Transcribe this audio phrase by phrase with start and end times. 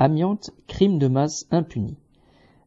[0.00, 1.96] Amiante, crime de masse impuni.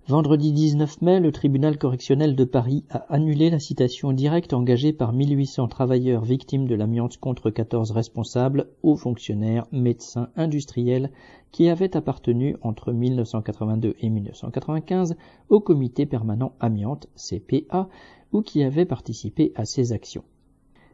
[0.06, 5.14] Vendredi 19 mai, le tribunal correctionnel de Paris a annulé la citation directe engagée par
[5.14, 11.10] 1800 travailleurs victimes de l'amiante contre 14 responsables, hauts fonctionnaires, médecins, industriels,
[11.54, 15.16] qui avaient appartenu entre 1982 et 1995
[15.48, 17.88] au comité permanent amiante, CPA,
[18.34, 20.26] ou qui avaient participé à ces actions.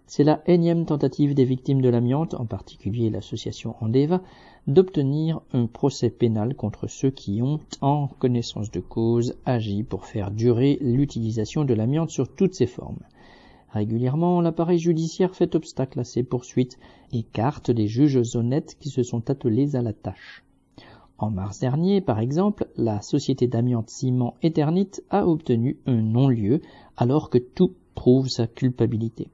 [0.09, 4.21] C'est la énième tentative des victimes de l'amiante, en particulier l'association Andeva,
[4.65, 10.32] d'obtenir un procès pénal contre ceux qui ont, en connaissance de cause, agi pour faire
[10.32, 13.01] durer l'utilisation de l'amiante sur toutes ses formes.
[13.69, 16.79] Régulièrement, l'appareil judiciaire fait obstacle à ces poursuites,
[17.11, 20.46] et écarte les juges honnêtes qui se sont attelés à la tâche.
[21.18, 26.61] En mars dernier, par exemple, la société d'amiante ciment Eternit a obtenu un non-lieu
[26.96, 29.27] alors que tout prouve sa culpabilité.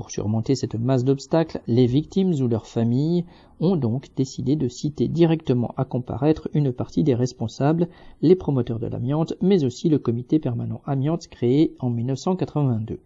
[0.00, 3.26] Pour surmonter cette masse d'obstacles, les victimes ou leurs familles
[3.60, 7.86] ont donc décidé de citer directement à comparaître une partie des responsables,
[8.22, 12.98] les promoteurs de l'amiante, mais aussi le comité permanent amiante créé en 1982.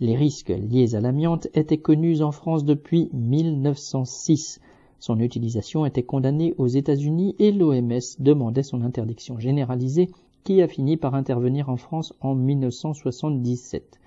[0.00, 4.60] Les risques liés à l'amiante étaient connus en France depuis 1906.
[4.98, 10.10] Son utilisation était condamnée aux États-Unis et l'OMS demandait son interdiction généralisée
[10.42, 14.00] qui a fini par intervenir en France en 1977.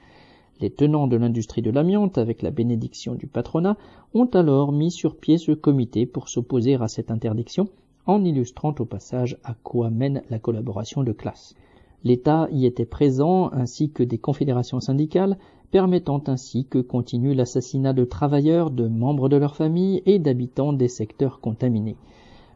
[0.62, 3.78] Les tenants de l'industrie de l'amiante, avec la bénédiction du patronat,
[4.14, 7.70] ont alors mis sur pied ce comité pour s'opposer à cette interdiction,
[8.06, 11.56] en illustrant au passage à quoi mène la collaboration de classe.
[12.04, 15.38] L'État y était présent, ainsi que des confédérations syndicales,
[15.72, 20.88] permettant ainsi que continue l'assassinat de travailleurs, de membres de leurs familles et d'habitants des
[20.88, 21.96] secteurs contaminés.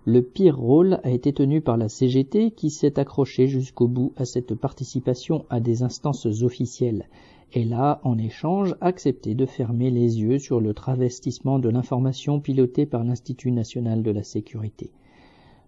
[0.05, 4.25] Le pire rôle a été tenu par la CGT qui s'est accrochée jusqu'au bout à
[4.25, 7.07] cette participation à des instances officielles.
[7.53, 12.85] Elle a, en échange, accepté de fermer les yeux sur le travestissement de l'information pilotée
[12.85, 14.91] par l'Institut national de la sécurité.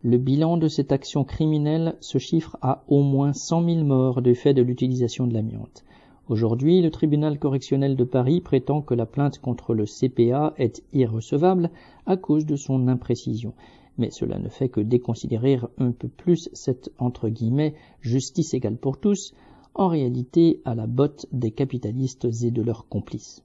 [0.03, 4.35] Le bilan de cette action criminelle se chiffre à au moins 100 000 morts du
[4.35, 5.85] fait de l'utilisation de l'amiante.
[6.27, 11.69] Aujourd'hui, le tribunal correctionnel de Paris prétend que la plainte contre le CPA est irrecevable
[12.05, 13.53] à cause de son imprécision
[13.97, 18.97] mais cela ne fait que déconsidérer un peu plus cette entre guillemets justice égale pour
[18.97, 19.33] tous,
[19.73, 23.43] en réalité à la botte des capitalistes et de leurs complices.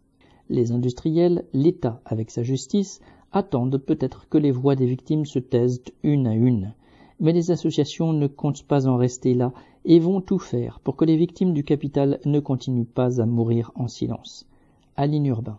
[0.49, 3.01] Les industriels, l'État avec sa justice,
[3.33, 6.75] attendent peut-être que les voix des victimes se taisent une à une.
[7.21, 9.53] Mais les associations ne comptent pas en rester là
[9.85, 13.71] et vont tout faire pour que les victimes du capital ne continuent pas à mourir
[13.75, 14.47] en silence.
[14.97, 15.59] Aline Urbain.